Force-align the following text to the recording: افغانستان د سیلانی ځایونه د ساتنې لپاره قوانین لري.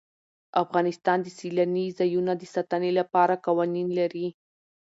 افغانستان 0.63 1.17
د 1.23 1.27
سیلانی 1.37 1.85
ځایونه 1.99 2.31
د 2.37 2.43
ساتنې 2.55 2.91
لپاره 2.99 3.41
قوانین 3.45 3.87
لري. 3.99 4.27